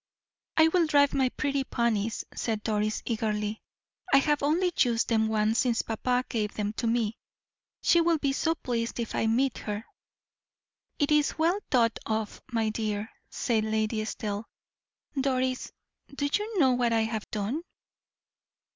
"I 0.57 0.69
will 0.69 0.87
drive 0.87 1.13
my 1.13 1.29
pretty 1.29 1.63
ponies," 1.63 2.25
said 2.33 2.63
Doris, 2.63 3.03
eagerly. 3.05 3.61
"I 4.11 4.17
have 4.17 4.41
only 4.41 4.71
used 4.75 5.09
them 5.09 5.27
once 5.27 5.59
since 5.59 5.83
papa 5.83 6.23
gave 6.27 6.55
them 6.55 6.73
to 6.77 6.87
me. 6.87 7.19
She 7.83 8.01
will 8.01 8.17
be 8.17 8.33
so 8.33 8.55
pleased 8.55 8.99
if 8.99 9.13
I 9.13 9.27
meet 9.27 9.59
her." 9.59 9.85
"It 10.97 11.11
is 11.11 11.37
well 11.37 11.59
thought 11.69 11.99
of, 12.07 12.41
my 12.51 12.69
dear," 12.69 13.11
said 13.29 13.63
Lady 13.63 14.01
Estelle. 14.01 14.49
"Doris, 15.13 15.71
do 16.15 16.27
you 16.33 16.57
know 16.57 16.71
what 16.71 16.93
I 16.93 17.01
have 17.01 17.29
done?" 17.29 17.61